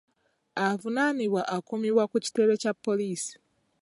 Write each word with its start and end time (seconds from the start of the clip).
Avunaanibwa 0.67 1.41
akuumibwa 1.55 2.03
ku 2.11 2.17
kitebe 2.25 2.53
kya 2.61 2.71
poliisi. 2.83 3.33